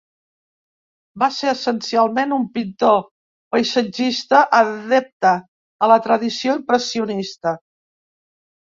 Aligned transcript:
Va 1.23 1.27
ser, 1.35 1.51
essencialment, 1.55 2.33
un 2.39 2.47
pintor 2.57 2.97
paisatgista 3.57 4.43
adepte 4.63 5.37
a 5.89 5.95
la 5.95 6.03
tradició 6.09 6.61
impressionista. 6.63 7.57